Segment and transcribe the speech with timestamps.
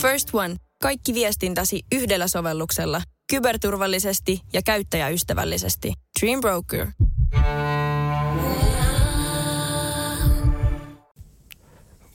[0.00, 0.56] First One.
[0.82, 3.02] Kaikki viestintäsi yhdellä sovelluksella.
[3.30, 5.92] Kyberturvallisesti ja käyttäjäystävällisesti.
[6.20, 6.86] Dream Broker.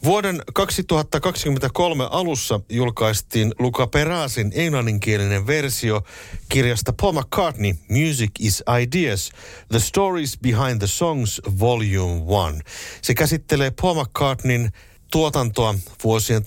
[0.03, 6.01] Vuoden 2023 alussa julkaistiin Luca Perasin englanninkielinen versio
[6.49, 9.31] kirjasta Paul McCartney Music is Ideas,
[9.69, 12.61] The Stories Behind the Songs Volume 1.
[13.01, 14.71] Se käsittelee Paul McCartneyn
[15.11, 16.45] tuotantoa vuosien 1970-1989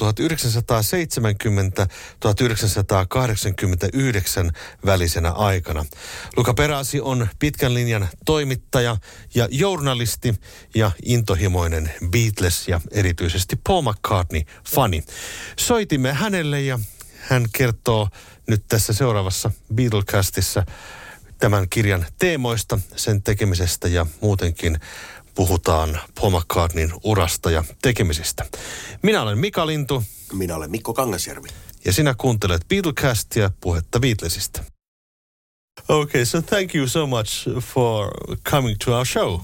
[4.87, 5.85] välisenä aikana.
[6.37, 8.97] Luka Peräsi on pitkän linjan toimittaja
[9.35, 10.35] ja journalisti
[10.75, 15.05] ja intohimoinen Beatles ja erityisesti Paul McCartney-fani.
[15.59, 16.79] Soitimme hänelle ja
[17.19, 18.09] hän kertoo
[18.47, 20.65] nyt tässä seuraavassa Beatlecastissa
[21.38, 24.80] tämän kirjan teemoista, sen tekemisestä ja muutenkin
[25.38, 28.45] puhutaan Paul McCartneyn urasta ja tekemisistä.
[29.02, 30.05] Minä olen Mika Lintu.
[30.33, 31.49] Minä olen Mikko Kangasjärvi.
[31.85, 34.65] Ja sinä kuuntelet Beatlecastia, puhetta Beatlesista.
[35.88, 38.10] Okay, so thank you so much for
[38.51, 39.40] coming to our show.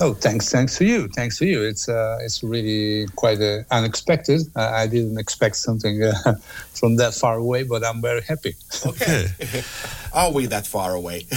[0.00, 1.62] Oh, thanks, thanks for you, thanks for you.
[1.62, 4.42] It's uh, it's really quite uh, unexpected.
[4.54, 6.34] Uh, I didn't expect something uh,
[6.72, 8.54] from that far away, but I'm very happy.
[8.86, 9.26] Okay,
[10.12, 11.26] are we that far away?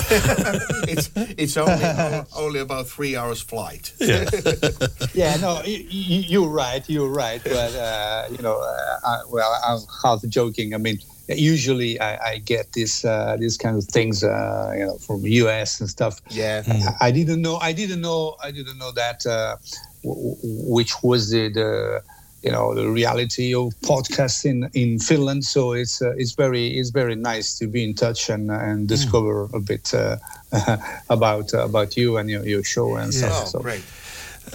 [0.87, 3.93] it's it's only only about three hours flight.
[3.99, 4.29] Yeah,
[5.13, 5.37] yeah.
[5.37, 6.87] No, you, you're right.
[6.87, 7.41] You're right.
[7.43, 10.75] But uh, you know, uh, I, well, I'm half joking.
[10.75, 10.99] I mean,
[11.35, 15.79] usually I, I get this uh, these kind of things, uh, you know, from US
[15.81, 16.19] and stuff.
[16.29, 16.63] Yeah.
[17.01, 17.57] I, I didn't know.
[17.57, 18.35] I didn't know.
[18.43, 19.57] I didn't know that uh,
[20.03, 22.03] w- which was the, the
[22.43, 25.45] you know the reality of podcasts in, in Finland.
[25.45, 29.47] So it's uh, it's very it's very nice to be in touch and and discover
[29.53, 30.17] a bit uh,
[31.09, 33.19] about about you and your, your show and Yeah.
[33.19, 33.43] stuff.
[33.43, 33.59] Oh, so.
[33.59, 33.83] great.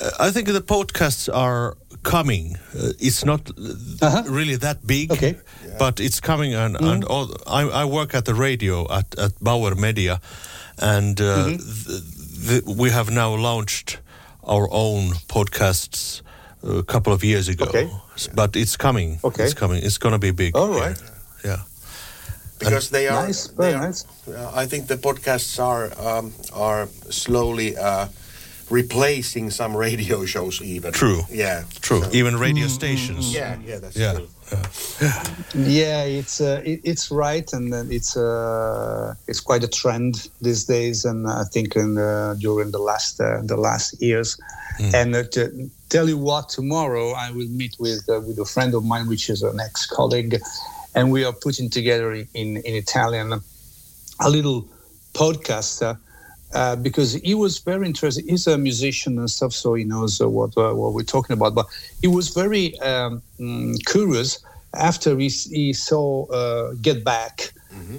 [0.01, 1.77] Uh, I think the podcasts are
[2.11, 2.57] coming.
[2.75, 3.41] Uh, it's not
[4.03, 5.35] uh, really that big, Okay.
[5.79, 6.55] but it's coming.
[6.55, 10.21] And, and all, I, I work at the radio at, at Bauer Media,
[10.79, 11.61] and uh, th-
[12.49, 13.99] th- we have now launched
[14.45, 16.23] our own podcasts
[16.63, 17.65] a couple of years ago.
[17.65, 17.89] Okay.
[18.35, 19.19] But it's coming.
[19.23, 19.45] Okay.
[19.45, 19.83] It's coming.
[19.85, 20.57] It's going to be big.
[20.57, 20.97] All right.
[21.45, 21.63] Yeah.
[22.59, 24.05] Because they are Nice, they are- nice.
[24.29, 28.07] uh, I think the podcasts are um, are slowly uh,
[28.71, 30.93] replacing some radio shows even.
[30.93, 31.23] True.
[31.31, 31.65] Yeah.
[31.81, 32.03] True.
[32.03, 33.33] So- Even radio stations.
[33.35, 33.57] yeah.
[33.67, 33.79] Yeah.
[33.81, 34.13] That's Yeah.
[34.15, 34.29] true.
[35.55, 40.65] Yeah, it's uh, it, it's right, and then it's uh, it's quite a trend these
[40.65, 44.39] days, and I think in the, during the last uh, the last years.
[44.95, 48.75] And uh, to tell you what, tomorrow I will meet with uh, with a friend
[48.75, 50.39] of mine, which is an ex colleague,
[50.95, 53.33] and we are putting together in in Italian
[54.21, 54.69] a little
[55.13, 55.83] podcast.
[56.57, 58.25] Uh, because he was very interested.
[58.27, 61.55] He's a musician and stuff, so he knows uh, what uh, what we're talking about.
[61.55, 61.67] But
[62.01, 64.39] he was very um, mm, curious
[64.73, 67.53] after he, he saw uh, Get Back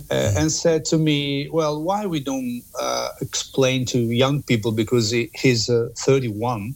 [0.09, 5.11] uh, and said to me, "Well, why we don't uh, explain to young people because
[5.11, 6.73] he, he's uh, 31."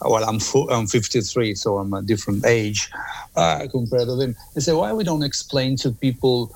[0.00, 2.90] Well, I'm fo- I'm 53, so I'm a different age
[3.36, 4.34] uh, compared to him.
[4.56, 6.52] I say, "Why we don't explain to people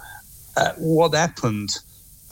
[0.57, 1.79] uh, what happened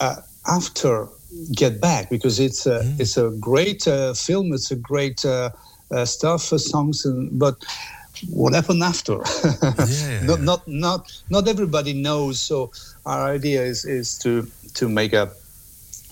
[0.00, 0.16] uh,
[0.48, 1.08] after
[1.52, 4.52] Get Back because it's a it's a great uh, film.
[4.52, 5.50] It's a great uh,
[5.90, 7.56] uh, stuff for songs, and, but
[8.30, 9.18] what happened after?
[9.88, 12.40] yeah, not, not not not everybody knows.
[12.40, 12.70] So
[13.04, 15.30] our idea is is to to make a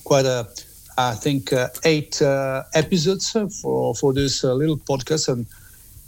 [0.05, 0.49] quite a
[0.97, 5.47] I think uh, eight uh, episodes uh, for for this uh, little podcast and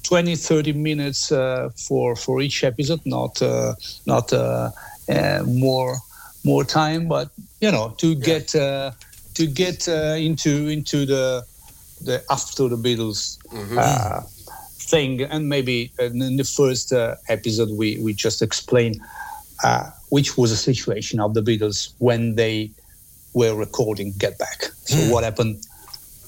[0.05, 3.75] 20 30 minutes uh, for for each episode not uh,
[4.07, 4.71] not uh,
[5.09, 5.97] uh, more
[6.51, 7.27] more time but
[7.65, 8.91] you know to get uh,
[9.39, 11.25] to get uh, into into the
[12.09, 13.39] the after the Beatles
[13.77, 14.21] uh,
[14.91, 15.23] thing.
[15.23, 18.93] And maybe in the first uh, episode we we just explain
[19.65, 22.71] uh, which was the situation of the Beatles when they
[23.35, 24.59] were recording Get Back.
[24.85, 25.57] So what happened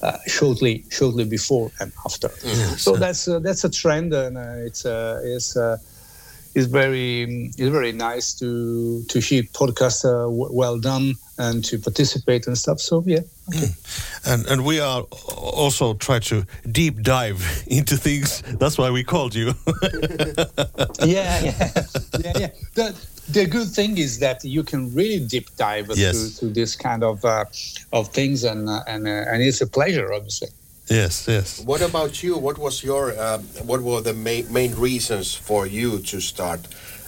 [0.01, 2.29] uh, shortly shortly before and after.
[2.77, 5.77] So that's uh, that's a trend, and uh, it's uh, it's uh,
[6.55, 11.77] it's very it's very nice to to hear podcasts uh, w- well done and to
[11.79, 12.79] participate and stuff.
[12.79, 13.21] So yeah,
[14.25, 15.03] And and we are
[15.37, 18.41] also try to deep dive into things.
[18.59, 19.53] That's why we called you.
[21.05, 21.71] yeah, yeah,
[22.23, 22.49] yeah, yeah.
[22.75, 22.95] The,
[23.31, 26.11] the good thing is that you can really deep dive Yes.
[26.17, 27.45] through, through this kind of uh,
[27.93, 30.49] of things, and uh, and uh, and it's a pleasure, obviously.
[30.89, 31.61] Yes, yes.
[31.65, 32.37] What about you?
[32.37, 36.61] What was your um, what were the main, main reasons for you to start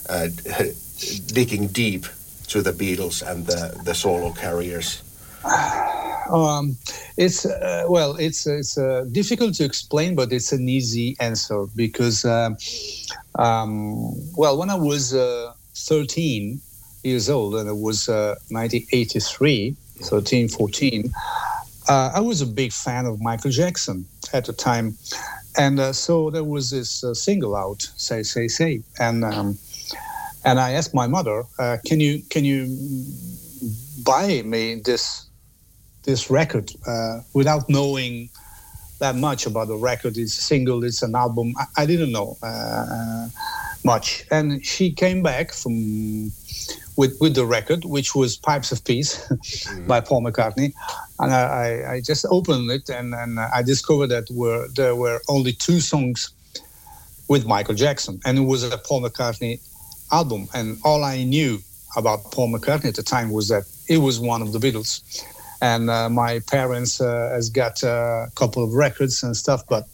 [0.10, 0.28] uh,
[1.28, 2.06] digging deep
[2.48, 5.02] to the Beatles and the, the solo carriers?
[6.30, 6.78] Um,
[7.18, 12.24] it's uh, well, it's it's uh, difficult to explain, but it's an easy answer because,
[12.24, 12.56] um,
[13.36, 16.62] um, well, when I was uh, 13
[17.04, 21.14] years old, and it was 1983, 13, 14,
[21.92, 24.98] uh, I was a big fan of Michael Jackson at the time,
[25.58, 29.58] and uh, so there was this uh, single out, "Say Say Say," and um,
[30.46, 31.44] and I asked my mother,
[31.88, 32.60] "Can you can you
[34.04, 35.28] buy me this
[36.04, 38.30] this record uh, without knowing
[39.00, 40.18] that much about the record.
[40.18, 41.54] It's a single, it's an album.
[41.58, 43.28] I, I didn't know uh,
[43.84, 44.24] much.
[44.32, 46.32] And she came back from
[46.98, 49.88] with with the record, which was Pipes of Peace mm-hmm.
[49.88, 50.74] by Paul McCartney.
[51.20, 55.54] And I, I, just opened it and, and I discovered that were there were only
[55.54, 56.32] two songs
[57.28, 59.60] with Michael Jackson, and it was a Paul McCartney
[60.12, 60.48] album.
[60.54, 61.60] And all I knew
[61.96, 65.24] about Paul McCartney at the time was that it was one of the Beatles
[65.62, 69.64] and uh, my parents uh, has got a couple of records and stuff.
[69.70, 69.88] But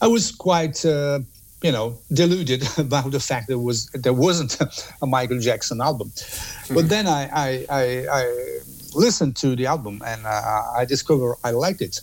[0.00, 1.20] I was quite, uh,
[1.62, 4.56] you know, deluded about the fact there was there wasn't
[5.02, 6.08] a Michael Jackson album.
[6.10, 6.74] Mm-hmm.
[6.74, 8.58] But then I, I, I, I,
[8.94, 12.00] listened to the album and uh, I discovered I liked it.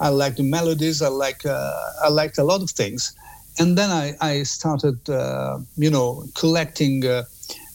[0.00, 1.02] I liked the melodies.
[1.02, 3.14] I like uh, I liked a lot of things.
[3.60, 7.04] And then I, I started, uh, you know, collecting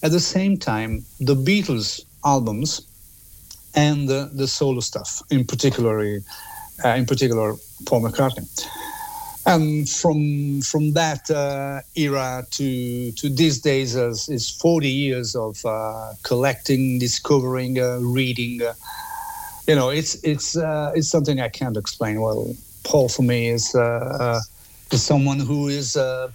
[0.03, 2.81] at the same time the Beatles albums
[3.75, 6.19] and the, the solo stuff, in particular,
[6.86, 7.56] uh, in particular
[7.86, 8.47] Paul McCartney.
[9.45, 15.66] And from from that uh, era to to these days is, is 40 years of
[15.66, 18.62] uh, collecting, discovering, uh, reading.
[18.62, 18.74] Uh,
[19.68, 22.22] you know, it's it's uh, it's something I can't explain.
[22.22, 23.75] Well, Paul for me is
[24.92, 26.30] is someone who is uh,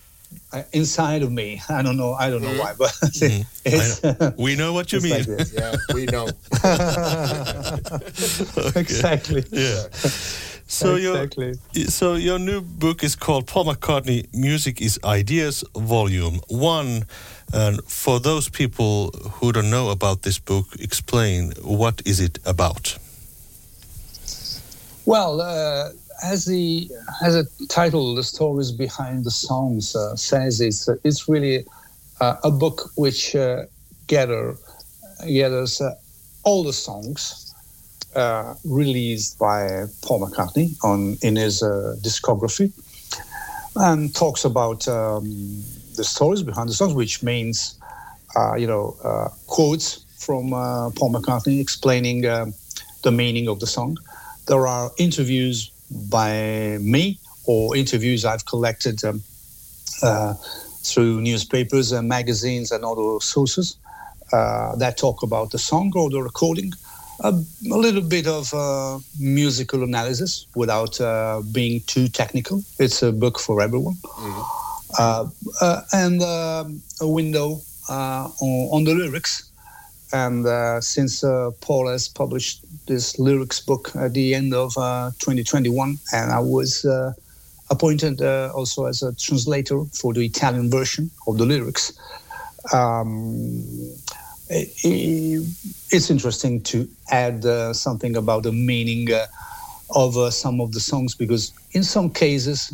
[0.73, 1.63] inside of me.
[1.69, 2.15] I don't know.
[2.15, 2.59] I don't know mm-hmm.
[2.59, 4.25] why, but mm-hmm.
[4.25, 4.35] know.
[4.39, 5.25] we know what you mean.
[5.25, 6.25] Like yeah, we know.
[8.59, 8.81] okay.
[8.81, 9.45] Exactly.
[9.53, 9.85] Yeah.
[10.69, 11.55] So exactly.
[11.73, 17.07] your so your new book is called Paul McCartney: Music is Ideas, Volume One.
[17.55, 19.11] And for those people
[19.41, 22.99] who don't know about this book, explain what is it about.
[25.07, 25.89] Well, uh,
[26.23, 26.91] as the
[27.23, 31.65] as a title, the stories behind the songs uh, says, it's uh, it's really
[32.21, 33.65] uh, a book which uh,
[34.07, 34.55] gather
[35.27, 35.95] gathers uh,
[36.45, 37.48] all the songs
[38.19, 41.63] uh, released by Paul McCartney on in his
[42.03, 42.73] discography,
[43.77, 45.25] and talks about um,
[45.97, 47.79] the stories behind the songs, which means
[48.57, 48.97] you know
[49.47, 52.23] quotes from Paul McCartney explaining
[53.03, 53.97] the meaning of the song.
[54.47, 59.23] There are interviews by me or interviews I've collected um,
[60.03, 60.35] uh,
[60.83, 63.77] through newspapers and magazines and other sources
[64.33, 66.73] uh, that talk about the song or the recording.
[67.25, 67.33] A
[67.63, 72.63] little bit of uh, musical analysis without uh, being too technical.
[72.79, 73.95] It's a book for everyone.
[73.95, 74.43] Mm-hmm.
[74.99, 75.29] Uh,
[75.61, 79.51] uh, and um, a window on, on, the lyrics.
[80.13, 80.47] And
[80.83, 81.23] since
[81.61, 86.85] Paul has published this lyrics book at the end of uh, 2021, and I was
[86.85, 87.13] uh,
[87.71, 91.93] appointed uh, also as a translator for the Italian version of the lyrics.
[92.73, 93.63] Um,
[94.51, 99.27] it's interesting to add uh, something about the meaning uh,
[99.95, 102.73] of uh, some of the songs because in some cases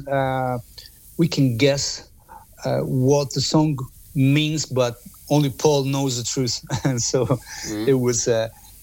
[1.16, 2.08] we can guess
[2.64, 3.78] what the song
[4.14, 4.96] means, but
[5.30, 7.88] only Paul knows the truth, and so mm.
[7.88, 8.28] it was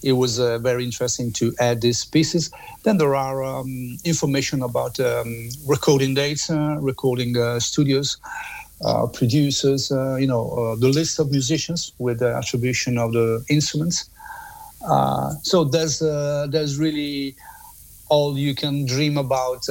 [0.03, 2.51] it was uh, very interesting to add these pieces.
[2.83, 8.29] Then there are um, information about um, recording dates, uh, recording uh, studios, uh,
[9.13, 14.09] producers, uh, you know, uh, the list of musicians with the attribution of the instruments.
[15.43, 17.35] so there's there's really
[18.09, 19.63] all you can dream about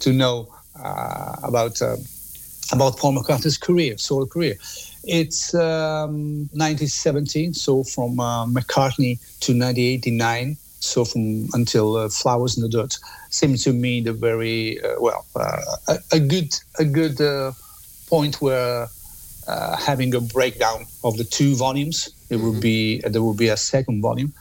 [0.00, 0.48] to know
[1.42, 1.80] about
[2.72, 4.56] about Paul McCartney's career, solo career.
[5.04, 12.62] It's um, 1917, so from uh, McCartney to 1989, so from until uh, Flowers in
[12.62, 12.96] the Dirt,
[13.30, 17.52] seems to me the very uh, well uh, a, a, good a good uh,
[18.08, 18.88] point where
[19.48, 22.44] uh, having a breakdown of the two volumes, it mm-hmm.
[22.44, 24.32] will be there will be a second volume,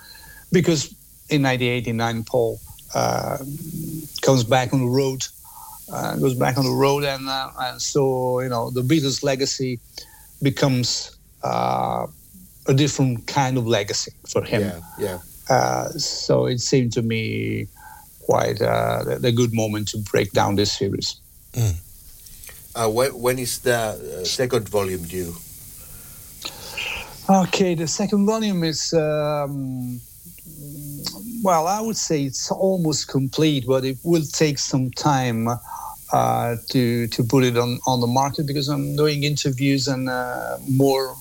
[0.52, 0.88] because
[1.30, 2.60] in 1989 Paul
[4.22, 5.22] comes back on the road,
[6.20, 9.80] goes back on the road, and, and so you know the Beatles' legacy
[10.42, 12.08] becomes uh,
[12.68, 14.62] a different kind of legacy for him.
[14.62, 15.20] Yeah, yeah.
[15.50, 17.68] Uh, so it seemed to me
[18.22, 21.20] quite uh, a good moment to break down this series.
[21.54, 21.76] Mm.
[22.76, 25.34] Uh, when, when is the uh, second volume due?
[27.30, 30.00] Okay, the second volume is um,
[31.42, 35.48] well, I would say it's almost complete, but it will take some time
[36.12, 40.58] uh, to to put it on, on the market because I'm doing interviews and uh,
[40.68, 41.16] more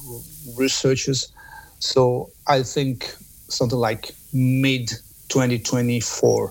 [0.56, 1.32] researches.
[1.78, 3.14] So I think
[3.50, 4.88] something like mid
[5.32, 6.50] 2024.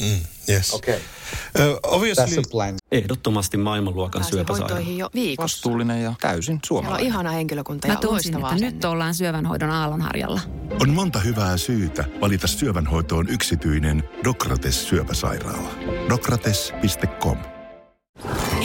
[0.00, 0.74] Mm, yes.
[0.74, 0.94] Okay.
[0.96, 2.74] Uh, obviously, That's the plan.
[2.92, 4.80] Ehdottomasti maailmanluokan Pääsin syöpäsairaala.
[4.80, 5.42] jo viikossa.
[5.42, 7.06] Vastuullinen ja täysin Siellä on suomalainen.
[7.06, 8.88] ihana henkilökunta Mä ja tunsin, loistavaa että nyt asennetta.
[8.90, 10.40] ollaan syövänhoidon aallonharjalla.
[10.82, 15.70] On monta hyvää syytä valita syövänhoitoon yksityinen Dokrates syöpäsairaala.
[16.08, 17.38] Dokrates.com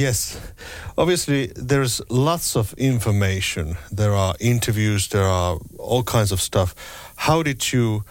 [0.00, 0.40] Yes.
[0.96, 3.76] Obviously, there's lots of information.
[3.92, 6.74] There are interviews, there are all kinds of stuff.
[7.16, 8.04] How did you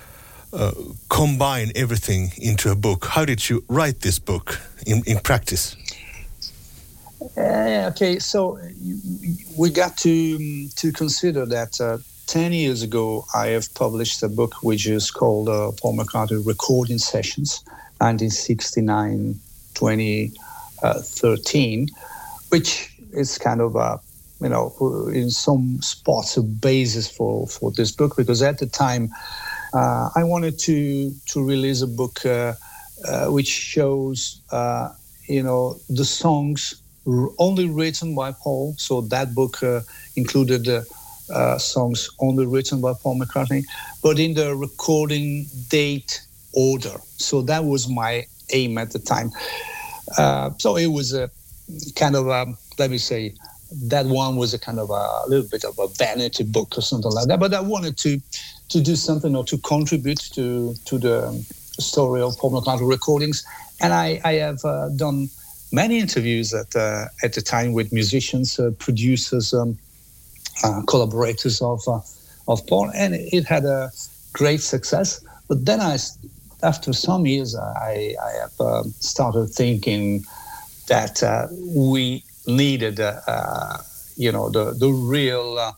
[0.53, 0.71] uh,
[1.09, 3.05] combine everything into a book?
[3.05, 5.75] How did you write this book in, in practice?
[7.35, 8.61] Uh, okay, so uh,
[9.57, 14.29] we got to um, to consider that uh, ten years ago I have published a
[14.29, 17.63] book which is called uh, Paul McCartney Recording Sessions,
[17.97, 19.39] 1969,
[20.81, 21.87] 2013,
[22.49, 23.99] which is kind of a
[24.41, 24.73] you know
[25.13, 29.09] in some spots a basis for for this book because at the time
[29.73, 32.53] uh, I wanted to to release a book uh,
[33.07, 34.89] uh, which shows uh,
[35.27, 38.75] you know the songs r- only written by Paul.
[38.77, 39.81] So that book uh,
[40.15, 40.81] included uh,
[41.33, 43.63] uh, songs only written by Paul McCartney,
[44.01, 46.21] but in the recording date
[46.53, 46.97] order.
[47.17, 49.31] So that was my aim at the time.
[50.17, 51.29] Uh, so it was a
[51.95, 52.45] kind of a,
[52.77, 53.33] let me say
[53.71, 57.11] that one was a kind of a, little bit of a vanity book or something
[57.11, 57.39] like that.
[57.39, 58.19] But I wanted to
[58.69, 61.45] to do something or to contribute to to the
[61.79, 63.45] story of Paul McCartney recordings,
[63.81, 65.29] and I, I have uh, done
[65.71, 69.77] many interviews at uh, at the time with musicians, uh, producers, um,
[70.63, 71.99] uh, collaborators of uh,
[72.47, 73.91] of Paul, and it had a
[74.33, 75.23] great success.
[75.47, 75.97] But then I,
[76.63, 80.23] after some years, I, I have um started thinking
[80.87, 83.77] that uh, we needed, uh, uh,
[84.17, 85.71] you know, the the real uh,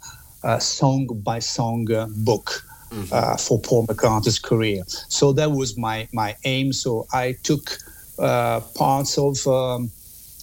[0.43, 2.63] uh, song by song uh, book.
[3.11, 6.73] Uh, for Paul McCartney's career, so that was my my aim.
[6.73, 7.77] So I took
[8.19, 9.91] uh, parts of um,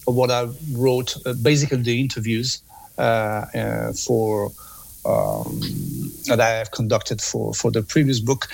[0.07, 2.61] of what I wrote, uh, basically the interviews
[2.97, 4.51] uh, uh, for
[5.05, 5.61] um,
[6.25, 8.47] that I have conducted for, for the previous book,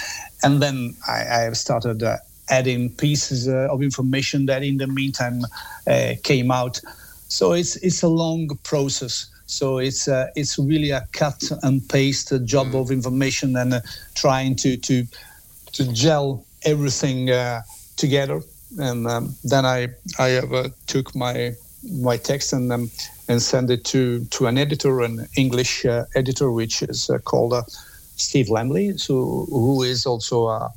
[0.43, 2.17] and then I, I have started uh,
[2.49, 5.41] adding pieces uh, of information that in the meantime
[5.87, 6.79] uh, came out.
[7.27, 9.27] So it's it's a long process.
[9.47, 13.81] So it's uh, it's really a cut and paste job of information and uh,
[14.15, 15.05] trying to to
[15.73, 17.61] to gel everything uh,
[17.95, 18.41] together.
[18.77, 21.53] And um, then I I have, uh, took my
[21.83, 22.91] my text and um,
[23.27, 27.53] and send it to to an editor, an English uh, editor, which is uh, called
[27.53, 27.63] uh,
[28.15, 30.69] Steve Lamley, so who is also a,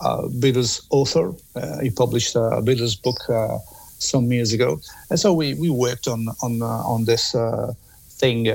[0.00, 1.32] a Beatles author.
[1.56, 3.58] Uh, he published a Beatles book uh,
[3.98, 7.72] some years ago, and so we we worked on on uh, on this uh,
[8.20, 8.48] thing.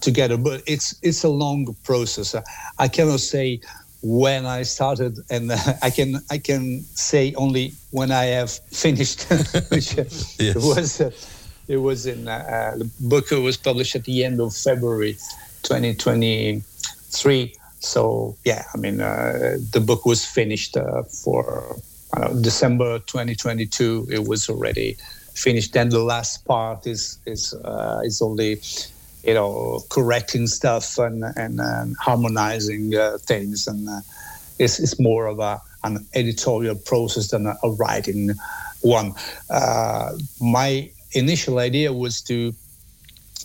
[0.00, 2.34] Together, but it's it's a long process.
[2.78, 3.60] I cannot say
[4.02, 9.22] when I started, and uh, I can I can say only when I have finished.
[9.70, 10.54] which Yes.
[10.56, 11.10] was uh,
[11.70, 15.12] it was in uh, uh, the book was published at the end of February,
[15.62, 17.54] 2023.
[17.78, 21.76] So yeah, I mean uh, the book was finished uh, for
[22.40, 24.08] December 2022.
[24.10, 24.96] It was already
[25.34, 25.72] finished.
[25.72, 28.60] Then the last part is is uh, is only
[29.22, 31.60] you know correcting stuff and and,
[32.00, 33.88] harmonizing uh, things and
[34.58, 38.30] it's, it's more of a an editorial process than a, a writing
[38.82, 39.14] one
[39.50, 42.52] uh, my initial idea was to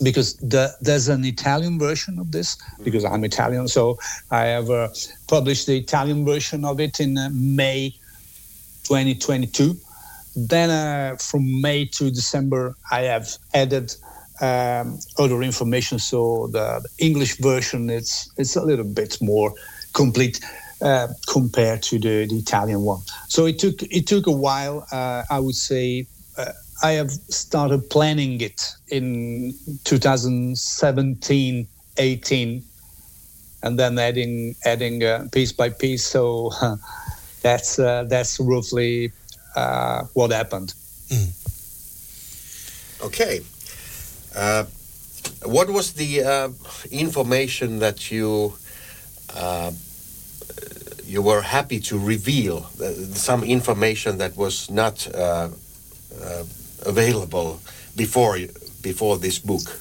[0.02, 3.98] because the, there's an Italian version of this because I'm Italian so
[4.30, 4.88] I have uh,
[5.26, 7.94] published the Italian version of it in uh, May
[8.84, 9.74] 2022
[10.36, 13.94] then uh, from May to December I have added
[14.40, 15.98] um, other information.
[15.98, 19.54] So the, the English version it's it's a little bit more
[19.92, 20.40] complete
[20.82, 23.00] uh, compared to the, the Italian one.
[23.28, 24.86] So it took it took a while.
[24.92, 26.06] Uh, I would say
[26.36, 26.52] uh,
[26.82, 29.54] I have started planning it in
[29.84, 31.66] 2017,
[31.96, 32.62] 18,
[33.62, 36.04] and then adding adding uh, piece by piece.
[36.04, 36.52] So
[37.42, 39.12] that's uh, that's roughly
[39.54, 40.74] uh, what happened.
[41.08, 41.30] Mm.
[43.06, 43.40] Okay.
[44.34, 44.64] Uh,
[45.44, 46.48] what was the uh,
[46.90, 48.54] information that you
[49.34, 49.72] uh,
[51.04, 52.68] you were happy to reveal?
[53.14, 55.08] some information that was not
[56.86, 57.60] available
[57.96, 58.38] before
[58.82, 59.80] before this book?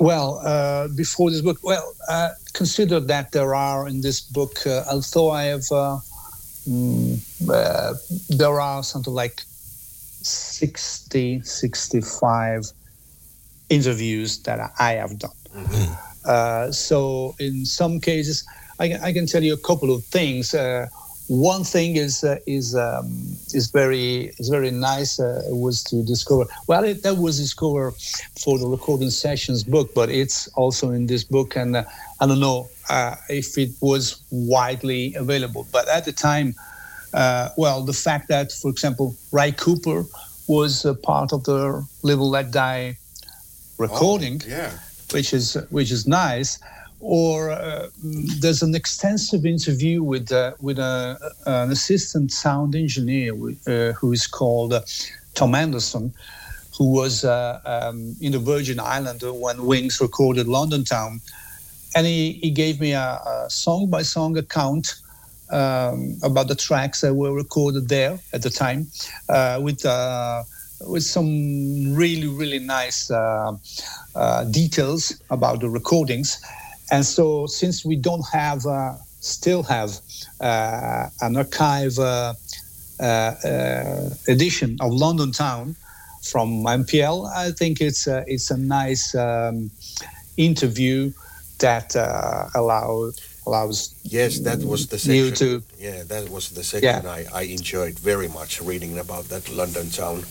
[0.00, 4.84] Well, uh, before this book, well, uh, consider that there are in this book, uh,
[4.90, 5.98] although I have, uh,
[6.68, 7.18] mm,
[7.48, 7.94] uh,
[8.28, 9.40] there are something like
[10.22, 12.72] 60, 65
[13.70, 15.30] interviews that I have done.
[15.54, 15.92] Mm-hmm.
[16.24, 18.44] Uh, so in some cases,
[18.78, 20.54] I, I, can tell you a couple of things
[21.32, 23.06] one thing is uh, is um,
[23.54, 26.44] is very is very nice uh, was to discover.
[26.66, 27.94] Well, it, that was discovered
[28.42, 31.84] for the recording sessions book, but it's also in this book, and uh,
[32.20, 35.66] I don't know uh, if it was widely available.
[35.72, 36.54] But at the time,
[37.14, 40.04] uh, well, the fact that, for example, Ray Cooper
[40.48, 42.98] was a part of the Live and Let Die
[43.78, 44.72] recording, oh, yeah.
[45.12, 46.58] which is which is nice
[47.02, 53.92] or uh, there's an extensive interview with uh, with a, an assistant sound engineer uh,
[53.92, 54.80] who is called uh,
[55.34, 56.14] Tom Anderson,
[56.78, 61.20] who was uh, um, in the Virgin Islands when Wings recorded London Town,
[61.96, 64.94] and he, he gave me a, a song by song account.
[65.50, 68.86] Um, about the tracks that were recorded there at the time,
[69.28, 69.84] uh, with
[70.80, 73.10] with some really really nice
[74.50, 76.40] details about the recordings
[76.92, 79.98] and so, since we don't have, uh, still have
[80.40, 82.34] uh, an archive uh,
[83.00, 85.74] uh, uh edition of London Town
[86.22, 89.70] from MPL, I think it's a, it's a nice um,
[90.36, 91.12] interview
[91.58, 96.62] that uh, allows allows yes that was the section you to yeah that was the
[96.62, 97.10] section yeah.
[97.10, 100.22] I, I enjoyed very much reading about that london town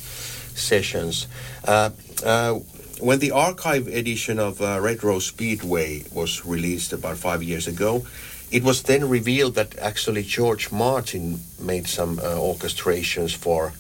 [0.56, 1.28] sessions
[1.68, 1.90] uh,
[2.24, 2.60] uh,
[3.02, 8.06] when the archive edition of uh, Red Rose Speedway was released about five years ago,
[8.52, 13.72] it was then revealed that actually George Martin made some uh, orchestrations for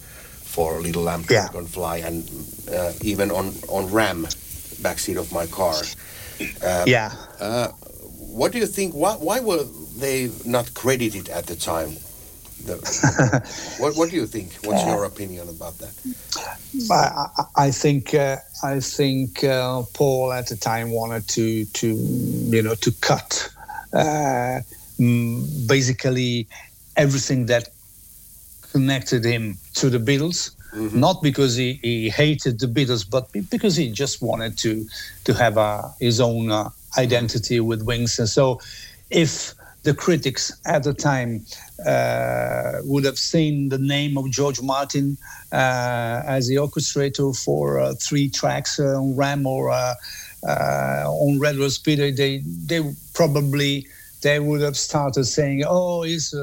[0.43, 1.47] for Little Lamb yeah.
[1.47, 2.29] Fly and
[2.73, 4.25] uh, even on on Ram,
[4.81, 5.75] backseat of my car.
[6.65, 7.13] Um, yeah.
[7.39, 7.67] Uh,
[8.33, 8.93] what do you think?
[8.93, 9.63] Why, why were
[9.97, 11.97] they not credited at the time?
[13.79, 14.53] What, what do you think?
[14.63, 15.93] What's your opinion about that?
[16.89, 22.61] I, I think uh, I think uh, Paul at the time wanted to to you
[22.61, 23.49] know to cut
[23.93, 24.59] uh,
[25.67, 26.47] basically
[26.95, 27.69] everything that
[28.71, 30.55] connected him to the Beatles.
[30.73, 30.99] Mm-hmm.
[30.99, 34.85] Not because he, he hated the Beatles, but because he just wanted to
[35.25, 38.17] to have a, his own uh, identity with Wings.
[38.19, 38.61] And so,
[39.09, 41.45] if the critics at the time
[41.85, 45.17] uh, would have seen the name of George Martin
[45.51, 49.93] uh, as the orchestrator for uh, three tracks uh, on Ram or uh,
[50.47, 52.11] uh, on Red Rose Speedway.
[52.11, 52.81] They they
[53.13, 53.87] probably
[54.21, 56.33] they would have started saying, "Oh, he's."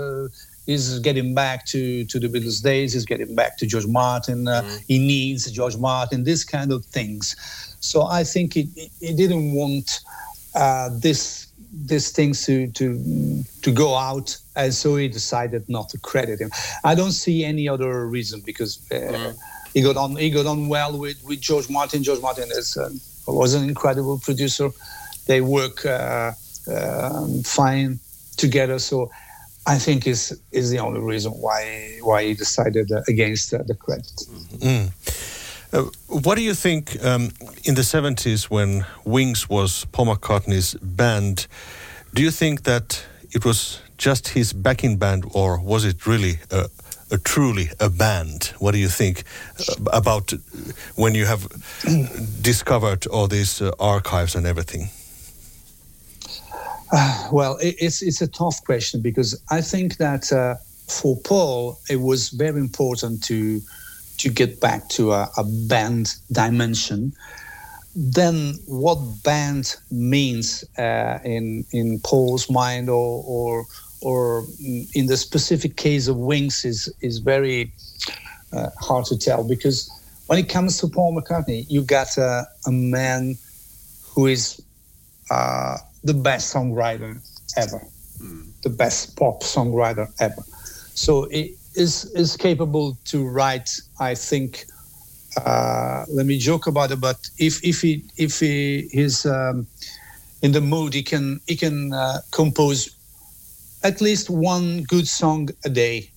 [0.66, 2.92] He's getting back to, to the Beatles days.
[2.92, 4.44] He's getting back to George Martin.
[4.44, 4.84] Mm.
[4.86, 6.24] He needs George Martin.
[6.24, 7.34] This kind of things.
[7.80, 10.00] So I think he, he didn't want
[11.00, 16.40] this these things to to to go out, and so he decided not to credit
[16.40, 16.50] him.
[16.84, 19.36] I don't see any other reason because uh, mm.
[19.74, 22.02] he got on he got on well with, with George Martin.
[22.02, 22.90] George Martin is uh,
[23.26, 24.70] was an incredible producer.
[25.26, 26.32] They work uh,
[26.72, 27.98] um, fine
[28.36, 29.10] together, so
[29.66, 34.12] I think is is the only reason why why he decided against the credit.
[34.58, 34.92] Mm.
[35.70, 37.30] Uh, what do you think um,
[37.64, 41.46] in the 70s when Wings was Paul McCartney's band?
[42.14, 46.70] Do you think that it was just his backing band or was it really a,
[47.10, 48.54] a truly a band?
[48.58, 49.24] What do you think
[49.60, 50.32] uh, about
[50.96, 51.46] when you have
[52.40, 54.88] discovered all these uh, archives and everything?
[56.90, 60.54] Uh, well, it, it's it's a tough question because I think that uh,
[60.86, 63.60] for Paul it was very important to
[64.18, 67.12] to get back to a, a band dimension,
[67.94, 73.66] then what band means uh, in in Paul's mind or or
[74.00, 74.44] or
[74.94, 77.72] in the specific case of Wings is is very
[78.52, 79.90] uh, hard to tell because
[80.26, 83.36] when it comes to Paul McCartney, you got a, a man
[84.04, 84.62] who is
[85.30, 87.18] uh, the best songwriter
[87.56, 87.82] ever,
[88.22, 88.46] mm.
[88.62, 90.42] the best pop songwriter ever.
[90.94, 93.70] So it, is is capable to write.
[94.00, 94.64] I think.
[95.36, 99.66] Uh, let me joke about it, but if if he if he is um,
[100.42, 102.90] in the mood, he can he can uh, compose
[103.82, 106.10] at least one good song a day.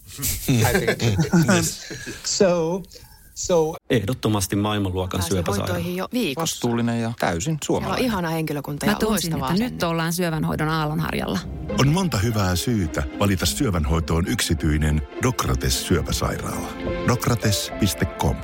[0.48, 1.66] I think.
[2.26, 2.84] so
[3.36, 5.78] So, Ehdottomasti maailmanluokan syöpäsairaala.
[5.88, 6.42] jo viikossa.
[6.42, 7.98] Vastuullinen ja täysin suomalainen.
[7.98, 11.40] Siellä on ihana henkilökunta ja Mä tunsin, että nyt ollaan syövänhoidon aallonharjalla.
[11.80, 16.68] On monta hyvää syytä valita syövänhoitoon yksityinen Dokrates syöpäsairaala.
[17.08, 18.36] Dokrates.com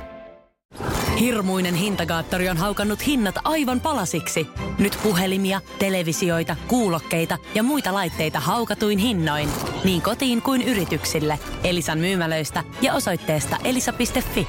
[1.20, 4.46] Hirmuinen hintakaattori on haukannut hinnat aivan palasiksi.
[4.78, 9.48] Nyt puhelimia, televisioita, kuulokkeita ja muita laitteita haukatuin hinnoin.
[9.84, 11.38] Niin kotiin kuin yrityksille.
[11.64, 14.48] Elisan myymälöistä ja osoitteesta elisa.fi.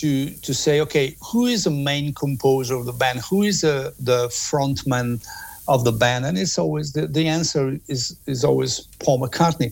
[0.00, 3.20] to to say, okay, who is the main composer of the band?
[3.30, 5.26] Who is the, the frontman
[5.66, 6.26] of the band?
[6.26, 9.70] And it's always the, the answer is is always Paul McCartney.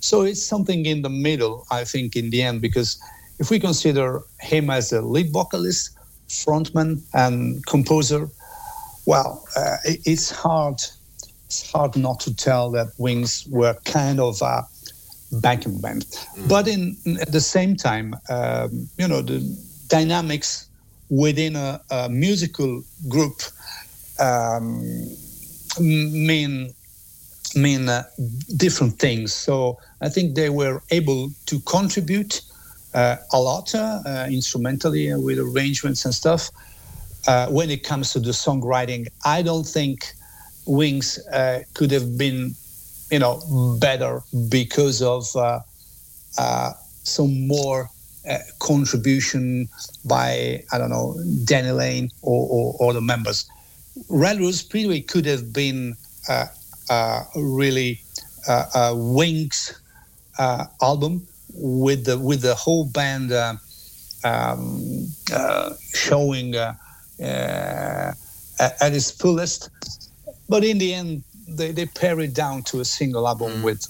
[0.00, 2.98] So it's something in the middle, I think, in the end, because
[3.38, 5.90] if we consider him as a lead vocalist,
[6.28, 8.28] frontman, and composer,
[9.06, 10.80] well, uh, it, it's hard.
[11.46, 14.64] It's hard not to tell that Wings were kind of a
[15.32, 16.06] backing band,
[16.48, 19.40] but in at the same time, um, you know, the
[19.88, 20.68] dynamics
[21.08, 23.42] within a, a musical group
[24.18, 24.82] um,
[25.80, 26.72] mean
[27.56, 28.04] mean uh,
[28.56, 29.32] different things.
[29.32, 32.42] So I think they were able to contribute
[32.94, 36.50] uh, a lot uh, uh instrumentally with arrangements and stuff.
[37.28, 40.14] Uh, when it comes to the songwriting, I don't think
[40.66, 42.54] Wings uh, could have been,
[43.10, 43.40] you know,
[43.80, 45.60] better because of uh,
[46.38, 47.90] uh, some more
[48.28, 49.68] uh, contribution
[50.04, 53.48] by I don't know Denny Laine or, or, or the members.
[54.08, 55.96] Rose Speedway could have been
[56.90, 58.00] uh, really
[58.48, 59.80] uh, uh, Wings
[60.82, 63.32] album with the with the whole band
[64.24, 65.06] um,
[65.94, 66.74] showing at
[68.58, 69.70] its fullest.
[70.48, 71.22] But in the end,
[71.56, 73.64] they, they pare it down to a single album mm.
[73.64, 73.86] with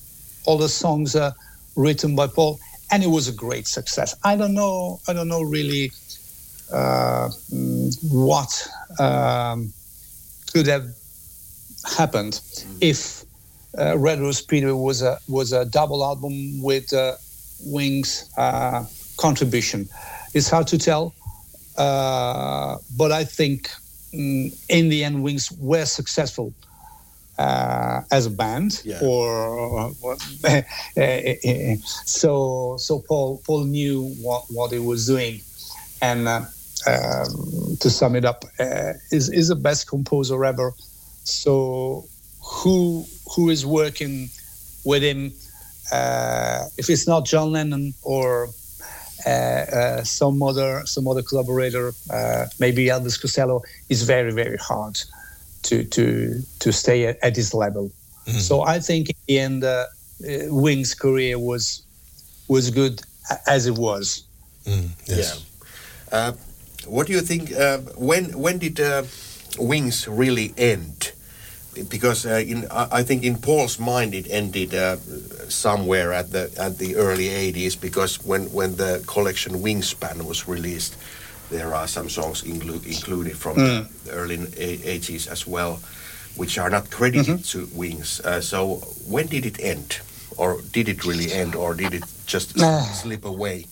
[0.46, 1.32] all the songs uh,
[1.76, 2.58] written by Paul,
[2.90, 4.16] and it was a great success.
[4.24, 5.92] I don't know, I don't know really
[6.72, 8.68] uh, mm, what
[8.98, 9.72] um,
[10.52, 10.86] could have
[11.96, 12.78] happened mm.
[12.80, 13.24] if
[13.78, 17.14] uh, Red Rose Speedway was a was a double album with uh,
[17.64, 18.84] Wings uh,
[19.16, 19.88] contribution.
[20.34, 21.14] It's hard to tell,
[21.76, 23.70] uh, but I think
[24.12, 26.52] in the end, Wings were successful.
[27.38, 28.98] Uh, as a band, yeah.
[29.00, 29.90] or
[32.04, 35.40] so so Paul Paul knew what, what he was doing,
[36.02, 36.42] and uh,
[36.86, 38.44] um, to sum it up,
[39.10, 40.74] is is the best composer ever
[41.24, 42.04] so
[42.42, 44.28] who who is working
[44.84, 45.32] with him?
[45.92, 48.48] Uh, if it's not John Lennon or
[49.26, 55.00] uh, uh, some other some other collaborator, uh, maybe Elvis Costello, is very very hard
[55.62, 57.90] to to to stay at, at this level.
[58.26, 58.38] Mm-hmm.
[58.38, 59.86] So I think in the end, uh,
[60.24, 61.82] uh, Wings' career was
[62.48, 63.00] was good
[63.46, 64.24] as it was.
[64.64, 65.44] Mm, yes.
[66.12, 66.32] Yeah.
[66.86, 67.52] what do you think?
[67.96, 68.80] when when did
[69.58, 71.12] Wings really end?
[71.88, 74.96] Because uh, in, I think in Paul's mind it ended uh,
[75.48, 80.96] somewhere at the at the early 80s because when, when the collection Wingspan was released,
[81.50, 84.04] there are some songs inclu- included from mm.
[84.04, 85.80] the early 80s as well,
[86.36, 87.68] which are not credited mm-hmm.
[87.68, 88.20] to Wings.
[88.20, 88.76] Uh, so
[89.08, 90.00] when did it end?
[90.36, 91.54] Or did it really end?
[91.54, 92.58] Or did it just
[93.02, 93.66] slip away?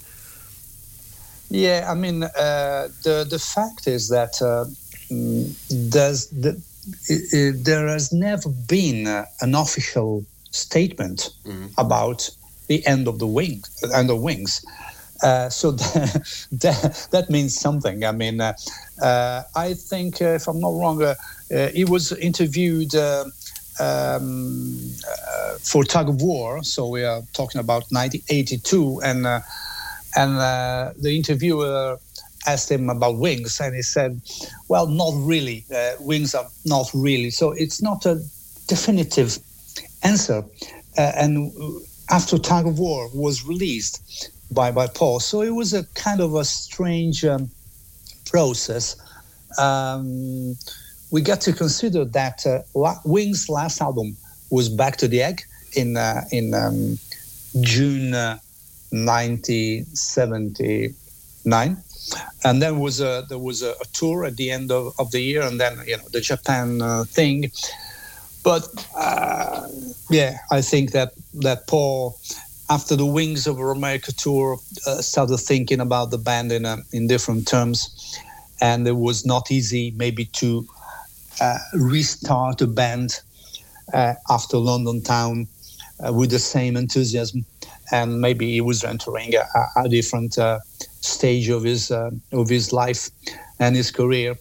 [1.51, 4.67] Yeah, I mean, uh, the the fact is that uh,
[5.11, 6.61] Mm, does the,
[7.09, 11.67] it, it, there has never been uh, an official statement mm-hmm.
[11.79, 12.29] about
[12.67, 13.63] the end of the wing,
[13.95, 14.65] end of wings.
[15.23, 18.05] Uh, so that, that, that, means something.
[18.05, 18.53] I mean, uh,
[19.03, 21.15] uh I think, uh, if I'm not wrong, uh,
[21.75, 24.93] he was interviewed um,
[25.61, 26.63] for Tug of War.
[26.63, 29.27] So we are talking about 1982, and
[30.17, 30.37] and
[31.03, 31.99] the interviewer
[32.47, 34.21] asked him about wings, and he said,
[34.69, 35.65] "Well, not really.
[36.01, 38.23] Wings are not really." So it's not a
[38.69, 39.39] definitive
[40.03, 40.45] answer.
[40.97, 41.53] And
[42.11, 45.21] after Tug of War was released, by by Paul.
[45.21, 47.51] So it was a kind of a strange um,
[48.27, 48.97] process.
[49.59, 50.57] Um,
[51.11, 54.17] we got to consider that uh, La- Wings' last album
[54.51, 55.43] was Back to the Egg
[55.75, 56.99] in uh, in um,
[57.61, 58.13] June
[58.91, 61.75] 1979, uh,
[62.45, 65.21] and then was a, there was a, a, tour at the end of, of the
[65.21, 67.51] year, and then you know the Japan uh, thing.
[68.45, 69.69] But uh,
[70.11, 72.19] yeah, I think that that Paul
[72.71, 77.07] after the Wings Over America tour, uh, started thinking about the band in, a, in
[77.07, 78.19] different terms.
[78.61, 80.67] And it was not easy, maybe, to
[81.41, 83.21] uh, restart a band
[83.95, 85.47] uh, after London Town
[86.05, 87.45] uh, with the same enthusiasm.
[87.91, 90.61] And maybe he was entering a, a different uh,
[91.01, 93.11] stage of his, uh, of his life
[93.59, 94.37] and his career.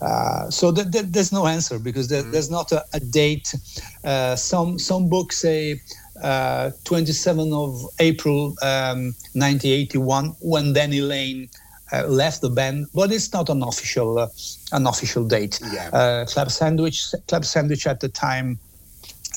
[0.00, 2.32] Uh, so th- th- there's no answer because there, mm.
[2.32, 3.54] there's not a, a date.
[4.02, 5.80] Uh, some some books say
[6.22, 11.48] uh, 27th of April um, 1981 when Denny Laine
[11.92, 14.28] uh, left the band, but it's not an official uh,
[14.72, 15.60] an official date.
[15.72, 15.90] Yeah.
[15.92, 18.58] Uh, Club Sandwich Club Sandwich at the time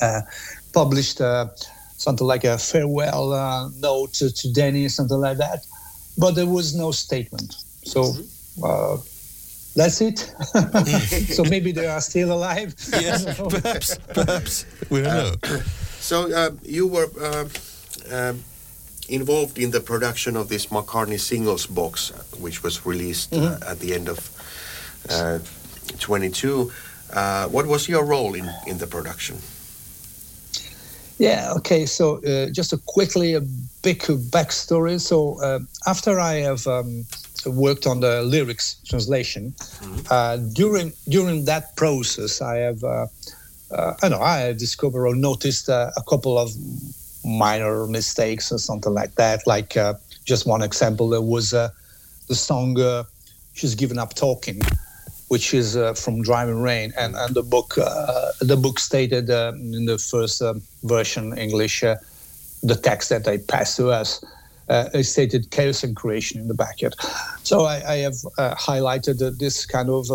[0.00, 0.20] uh,
[0.72, 1.48] published uh,
[1.96, 5.66] something like a farewell note to, to Denny, something like that,
[6.16, 7.54] but there was no statement.
[7.84, 8.02] So.
[8.02, 9.12] Mm-hmm.
[9.76, 10.18] That's it.
[11.34, 12.74] so maybe they are still alive.
[12.92, 14.64] Yes, perhaps, perhaps.
[14.88, 15.60] We don't know.
[16.06, 17.48] So uh, you were uh,
[18.12, 18.34] uh,
[19.08, 23.70] involved in the production of this McCartney singles box, uh, which was released uh, mm-hmm.
[23.70, 24.18] at the end of
[25.10, 25.40] uh,
[25.98, 26.70] 22.
[27.50, 29.38] what was your role in, in the production?
[31.18, 31.86] Yeah, okay.
[31.86, 32.20] So
[32.52, 33.40] just a quickly a
[33.82, 33.98] big
[34.30, 35.00] backstory.
[35.00, 35.40] So
[35.88, 37.04] after I have um,
[37.46, 40.52] worked on the lyrics translation, mm-hmm.
[40.52, 43.06] during during that process, I have uh,
[43.70, 46.52] I know I discovered or noticed uh, a couple of
[47.24, 49.46] minor mistakes or something like that.
[49.46, 51.70] Like uh, just one example, there was uh,
[52.28, 53.04] the song uh,
[53.54, 54.60] "She's Given Up Talking,"
[55.28, 59.98] which is uh, from Driving Rain, and, and the book the book stated in the
[59.98, 60.42] first
[60.84, 61.80] version English
[62.62, 64.24] the text that they passed to us.
[64.68, 66.94] it stated chaos and creation in the backyard.
[67.42, 70.10] So I, I have highlighted this kind of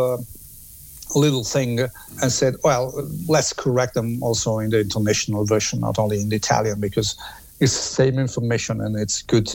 [1.15, 1.79] little thing
[2.21, 2.93] and said, well,
[3.27, 7.15] let's correct them also in the international version, not only in the Italian, because
[7.59, 9.53] it's the same information and it's good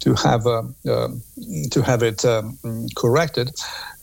[0.00, 1.08] to have uh, uh,
[1.70, 2.58] to have it um,
[2.96, 3.50] corrected.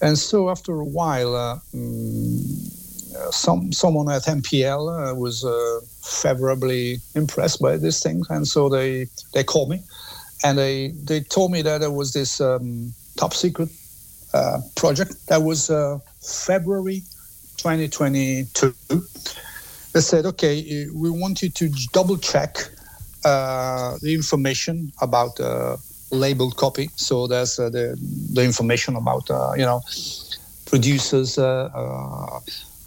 [0.02, 6.98] And so after a while, uh, mm, some someone at MPL uh, was uh, favorably
[7.16, 9.82] impressed by this thing, and so they they called me,
[10.44, 13.70] and they they told me that there was this um, top secret
[14.34, 15.68] uh, project that was
[16.46, 17.04] February
[17.58, 18.74] 2022,
[19.94, 22.58] they said, okay, we want you to double check
[23.26, 25.78] uh, the information about uh,
[26.12, 26.90] labeled copy.
[26.96, 27.98] So there's uh, the,
[28.34, 29.82] the information about, uh, you know,
[30.66, 31.70] producers, uh,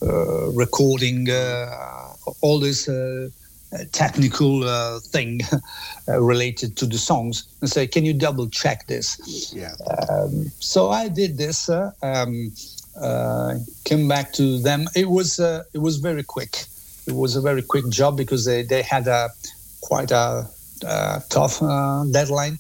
[0.03, 1.29] uh, recording,
[2.43, 2.89] all this
[3.87, 5.41] technical uh, thing
[6.09, 9.53] uh, related to the songs and say, can you double check this?
[9.55, 9.75] Yeah.
[10.09, 11.69] Um, so I did this.
[11.69, 12.53] Uh, um,
[13.01, 14.87] uh, came back to them.
[14.95, 16.65] It was uh, it was very quick.
[17.07, 19.29] It was a very quick job because they, they had a
[19.83, 20.49] quite a,
[20.87, 22.59] a tough uh, deadline.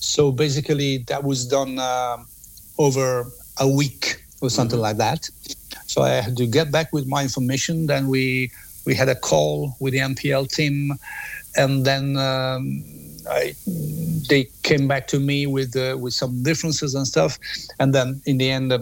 [0.00, 1.78] So basically, that was done
[2.78, 4.82] over a week or something mm-hmm.
[4.82, 5.30] like that.
[5.86, 7.86] So I had to get back with my information.
[7.86, 8.50] Then we
[8.84, 10.92] we had a call with the MPL team,
[11.56, 12.16] and then.
[12.16, 12.84] Um,
[13.30, 13.54] I,
[14.28, 17.38] they came back to me with uh, with some differences and stuff,
[17.78, 18.80] and then in the end, uh,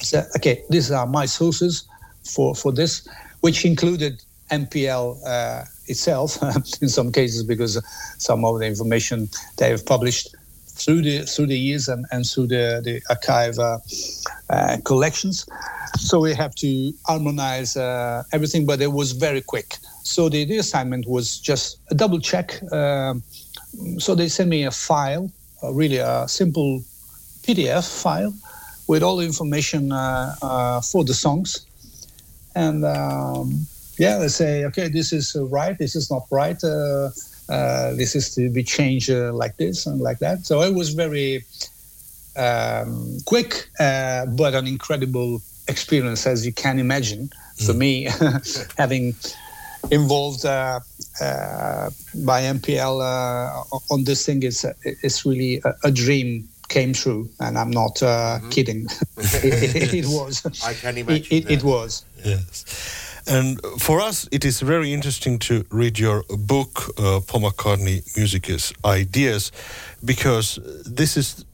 [0.00, 1.88] said, okay, these are my sources
[2.24, 3.08] for, for this,
[3.40, 6.38] which included MPL uh, itself
[6.82, 7.80] in some cases because
[8.18, 10.34] some of the information they have published
[10.66, 13.78] through the through the years and, and through the, the archive uh,
[14.50, 15.46] uh, collections.
[15.98, 19.76] So we have to harmonize uh, everything, but it was very quick.
[20.02, 22.60] So the, the assignment was just a double check.
[22.72, 23.22] Um,
[23.98, 25.30] so they sent me a file,
[25.62, 26.82] really a simple
[27.42, 28.34] PDF file
[28.86, 31.66] with all the information uh, uh, for the songs.
[32.54, 33.66] And um,
[33.98, 36.62] yeah, they say, okay, this is right, this is not right.
[36.62, 37.10] Uh,
[37.94, 40.46] this is to be changed like this and like that.
[40.46, 41.44] So it was very
[42.36, 47.30] um, quick, but an incredible experience, as you can imagine,
[47.64, 47.78] for mm.
[47.78, 48.08] me,
[48.78, 49.14] having
[49.90, 50.80] involved uh,
[51.20, 51.90] uh,
[52.24, 54.66] by MPL uh, on this thing is
[55.02, 58.48] is really a, a, dream came true, and I'm not uh, mm-hmm.
[58.50, 58.86] kidding.
[59.18, 60.44] it, it, it, was.
[60.64, 61.26] I can imagine.
[61.30, 62.04] It, it, was.
[62.24, 62.64] Yes.
[63.26, 68.72] And for us, it is very interesting to read your book, uh, Paul McCartney Music's
[68.84, 69.50] Ideas,
[70.04, 71.44] because this is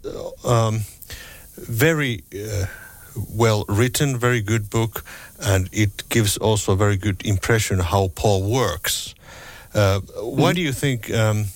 [0.45, 0.81] um,
[1.57, 2.67] very uh,
[3.17, 5.05] well written, very good book,
[5.39, 9.15] and it gives also a very good impression how Paul works.
[9.75, 10.57] Uh, why mm.
[10.57, 11.11] do you think?
[11.11, 11.47] Um,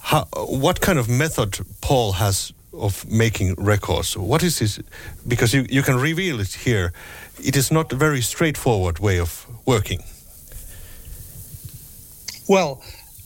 [0.00, 4.16] how, what kind of method Paul has of making records?
[4.16, 4.80] What is his?
[5.26, 6.92] Because you, you can reveal it here.
[7.42, 10.02] It is not a very straightforward way of working.
[12.48, 12.82] Well,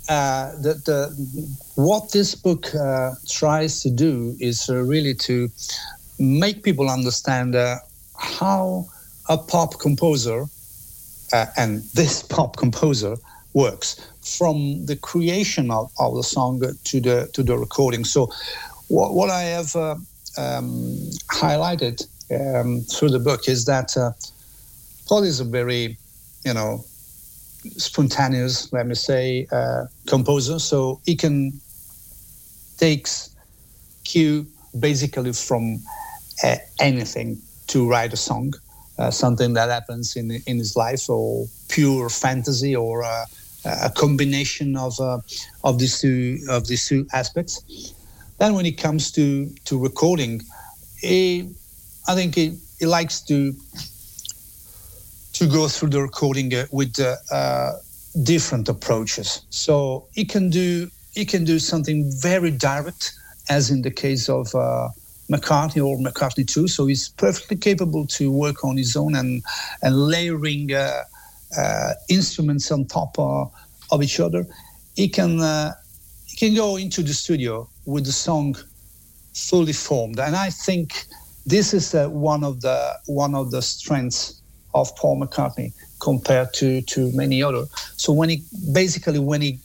[0.08, 5.48] uh, the, the, what this book uh, tries to do is uh, really to
[6.20, 7.76] make people understand uh,
[8.18, 8.86] how
[9.28, 10.44] a pop composer
[11.32, 13.16] uh, and this pop composer
[13.54, 18.04] works from the creation of, of the song to the to the recording.
[18.04, 18.30] So,
[18.88, 19.96] what, what I have uh,
[20.38, 20.96] um,
[21.32, 23.96] highlighted um, through the book is that
[25.06, 25.96] Paul is a very,
[26.44, 26.84] you know,
[27.76, 30.58] spontaneous, let me say, uh, composer.
[30.58, 31.60] So he can
[32.78, 33.34] takes
[34.04, 34.46] cue
[34.78, 36.09] basically from uh,
[36.78, 38.54] anything to write a song,
[38.98, 43.02] uh, something that happens in in his life, or pure fantasy, or
[43.64, 45.18] a combination of uh,
[45.64, 47.62] of these two of these two aspects.
[48.38, 50.42] Then, when it comes to to recording,
[51.00, 51.50] he,
[52.08, 53.54] I think he, he likes to
[55.34, 56.98] to go through the recording uh, with
[58.24, 59.42] different approaches.
[59.50, 63.12] So he can do he can do something very direct,
[63.48, 64.88] as in the case of uh,
[65.30, 66.66] McCartney or McCartney II.
[66.68, 69.42] So he's perfectly capable to work on his own and
[69.82, 71.04] and layering uh,
[71.56, 74.44] uh, instruments on top of each other.
[74.96, 75.38] He can
[76.26, 78.56] he can go into the studio with the song
[79.34, 81.06] fully formed, and I think
[81.46, 84.40] this is one of the one of the strengths
[84.74, 87.64] of Paul McCartney compared to to many other.
[87.96, 89.58] So when he basically when he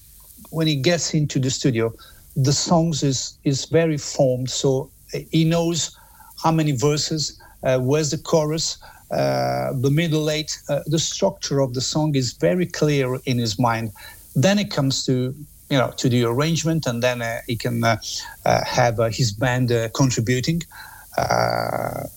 [0.50, 1.94] when he gets into the studio,
[2.36, 4.50] the songs is is very formed.
[4.50, 4.92] So
[5.32, 5.98] he knows
[6.44, 8.78] how many verses, uh, where's the chorus,
[9.12, 13.60] uh, the middle eight, uh, the structure of the song is very clear in his
[13.60, 13.92] mind.
[14.36, 15.34] Then it comes to
[15.70, 17.98] you know to the arrangement, and then uh, he can uh,
[18.46, 20.62] uh, have his band contributing.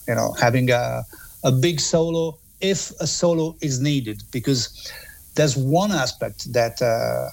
[0.08, 1.04] you know, having a
[1.44, 4.90] a big solo if a solo is needed, because
[5.36, 6.82] there's one aspect that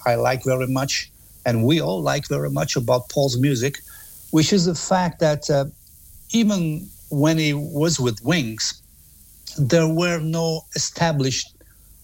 [0.05, 1.09] I like very much,
[1.45, 3.79] and we all like very much about Paul's music,
[4.35, 5.63] which is the fact that uh,
[6.31, 8.81] even when he was with Wings,
[9.57, 11.47] there were no established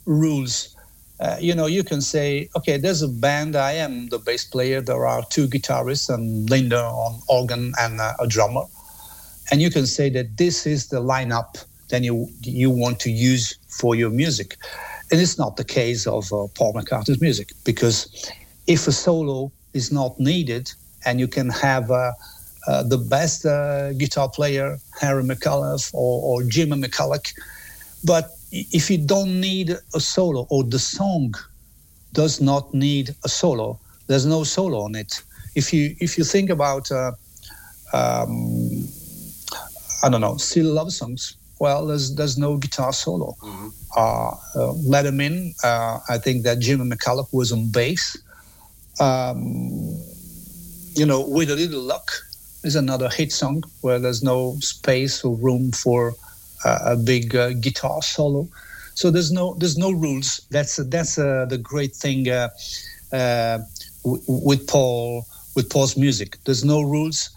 [0.05, 0.73] rules.
[1.19, 3.57] Uh, you know, you can say, okay, there's a band.
[3.57, 4.79] I am the bass player.
[4.79, 8.63] There are two guitarists and Linda on organ and uh, a drummer.
[9.51, 13.57] And you can say that this is the lineup than you you want to use
[13.67, 14.55] for your music.
[15.11, 18.07] And it's not the case of uh, Paul McCartney's music because
[18.67, 20.71] if a solo is not needed
[21.05, 22.11] and you can have uh,
[22.67, 27.33] uh, the best uh, guitar player, Henry McCullough or, or Jimmy McCulloch,
[28.03, 31.33] but if you don't need a solo or the song
[32.13, 35.21] does not need a solo, there's no solo on it.
[35.55, 37.11] If you if you think about uh,
[37.93, 38.87] um,
[40.03, 43.35] I don't know, Silly Love Songs well, there's there's no guitar solo.
[43.39, 43.69] Mm-hmm.
[43.95, 45.53] Uh, uh, Let Him In.
[45.63, 48.17] Uh, I think that Jimmy McCulloch was on bass.
[48.99, 49.95] Um,
[50.95, 52.11] you know, with a little luck
[52.63, 56.13] is another hit song where there's no space or room for
[56.65, 58.47] a big uh, guitar solo.
[58.93, 60.41] So there's no there's no rules.
[60.51, 62.49] That's that's uh, the great thing uh,
[64.03, 65.25] w- with Paul
[65.55, 66.37] with Paul's music.
[66.45, 67.29] There's no rules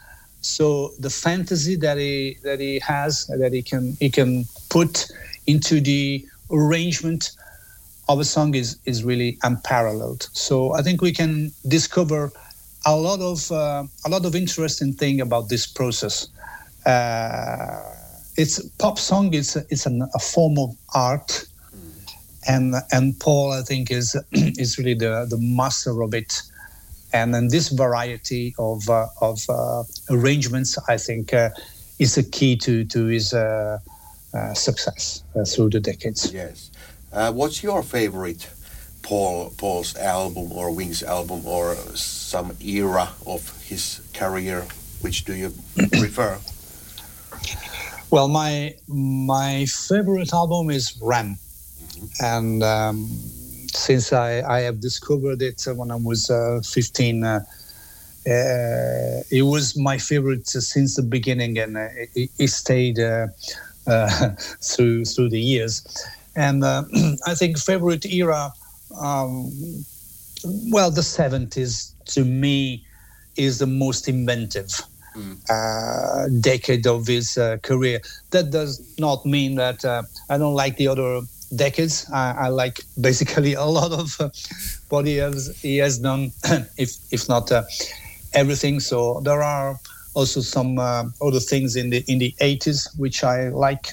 [0.44, 5.06] so the fantasy that he that he has that he can he can put
[5.46, 7.30] into the arrangement
[8.08, 10.28] of a song is is really unparalleled.
[10.32, 12.30] So I think we can discover
[12.86, 16.28] a lot of uh, a lot of interesting thing about this process.
[16.86, 17.80] Uh,
[18.36, 19.32] it's pop song.
[19.34, 21.46] It's it's an, a form of art,
[22.46, 26.42] and and Paul I think is is really the the master of it
[27.14, 31.50] and then this variety of uh, of uh, arrangements, I think, uh,
[31.98, 33.78] is a key to to his uh,
[34.54, 35.22] success
[35.54, 36.32] through the decades.
[36.32, 36.70] Yes.
[37.12, 38.50] what's your favorite
[39.04, 44.66] Paul Paul's album or Wings album or some era of his career?
[45.02, 45.52] Which do you
[45.92, 46.38] prefer?
[48.10, 52.24] Well, my my favorite album is Ram, mm-hmm.
[52.24, 52.62] and.
[52.62, 53.08] Um,
[53.76, 57.24] since I, I have discovered it when I was uh, 15.
[57.24, 57.40] Uh,
[58.26, 62.96] uh, it was my favorite since the beginning, and it, it, stayed
[64.62, 65.82] through through the years.
[66.34, 66.84] And uh,
[67.26, 68.52] I think favorite era,
[69.00, 69.50] um,
[70.70, 72.84] well, the 70s to me
[73.36, 74.68] is the most inventive
[75.16, 75.38] mm.
[75.50, 78.00] uh, decade of his uh, career.
[78.30, 81.20] That does not mean that uh, I don't like the other
[81.56, 82.06] decades.
[82.12, 84.30] I, I like basically a lot of uh,
[84.88, 86.32] what he has, he has done,
[86.76, 87.62] if, if not uh,
[88.34, 88.80] everything.
[88.80, 89.78] So there are
[90.14, 93.90] also some uh, other things in the in the 80s which I like.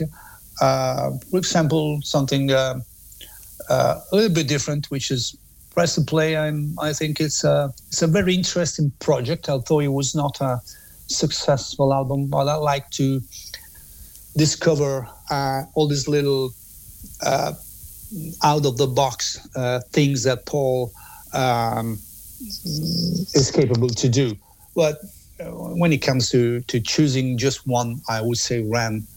[0.60, 2.52] for example, something
[3.70, 5.36] a little bit different, which is
[5.72, 6.38] press and play.
[6.38, 10.62] I'm, I think it's a, it's a very interesting project, although it was not a
[11.08, 12.28] successful album.
[12.28, 13.22] But I like to
[14.36, 16.52] discover uh, all these little
[17.26, 17.54] uh,
[18.44, 20.92] out of the box uh, things that Paul
[21.34, 21.94] um,
[22.42, 24.36] is capable to do.
[24.76, 25.00] But
[25.40, 29.08] uh, when it comes to, to choosing just one, I would say Ram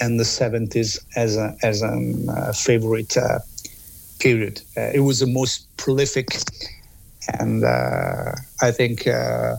[0.00, 3.38] and the 70s as a as a uh, favorite uh,
[4.18, 4.60] period.
[4.76, 6.28] Uh, it was the most prolific,
[7.38, 9.56] and uh, I think uh,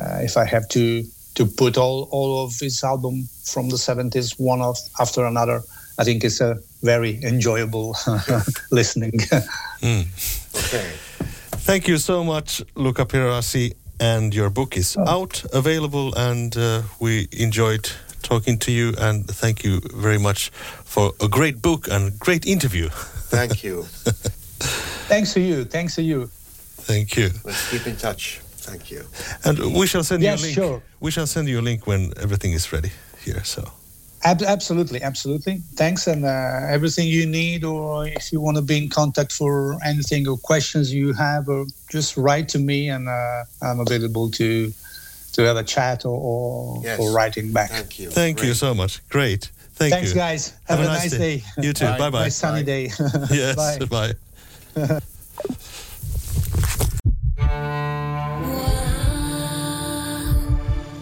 [0.00, 1.04] uh, if I have to
[1.34, 5.62] to put all all of his album from the 70s one of after another,
[5.98, 7.96] I think it's a very enjoyable
[8.70, 9.12] listening.
[9.82, 10.06] mm.
[10.54, 10.90] Okay.
[11.68, 13.74] Thank you so much, Luca Perasi.
[14.00, 15.04] And your book is oh.
[15.06, 17.90] out, available, and uh, we enjoyed
[18.22, 18.94] talking to you.
[18.96, 20.50] And thank you very much
[20.84, 22.90] for a great book and great interview.
[23.28, 23.82] Thank you.
[25.08, 25.64] Thanks to you.
[25.64, 26.26] Thanks to you.
[26.88, 27.30] Thank you.
[27.44, 28.40] Let's keep in touch.
[28.68, 29.04] Thank you.
[29.44, 30.54] And we shall send yes, you a link.
[30.54, 30.82] Sure.
[31.00, 32.90] We shall send you a link when everything is ready
[33.24, 33.44] here.
[33.44, 33.70] So.
[34.24, 35.62] Ab- absolutely, absolutely.
[35.76, 39.78] Thanks, and uh, everything you need, or if you want to be in contact for
[39.84, 44.72] anything or questions you have, or just write to me, and uh, I'm available to
[45.32, 46.98] to have a chat or or, yes.
[46.98, 47.70] or writing back.
[47.70, 48.10] Thank you.
[48.10, 48.48] Thank Great.
[48.48, 49.06] you so much.
[49.08, 49.50] Great.
[49.78, 50.20] Thank Thanks, you.
[50.20, 50.54] guys.
[50.64, 51.18] Have, Have a, a, nice day.
[51.18, 51.42] day.
[51.62, 51.86] You too.
[51.98, 52.24] Bye bye.
[52.24, 52.72] Nice sunny bye.
[52.72, 52.90] day.
[53.30, 53.56] yes.
[53.56, 53.86] Bye.
[53.86, 54.14] bye.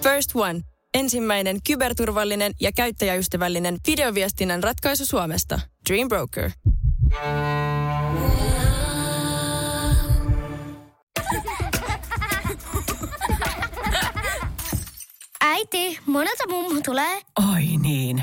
[0.03, 0.61] First One.
[0.95, 5.61] Ensimmäinen kyberturvallinen ja käyttäjäystävällinen videoviestinnän ratkaisu Suomesta.
[5.91, 6.51] Dream Broker.
[15.41, 17.21] Äiti, monelta mummu tulee?
[17.53, 18.23] Oi niin.